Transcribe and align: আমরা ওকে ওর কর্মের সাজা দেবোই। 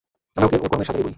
আমরা 0.35 0.45
ওকে 0.47 0.57
ওর 0.65 0.69
কর্মের 0.71 0.87
সাজা 0.87 0.97
দেবোই। 0.99 1.09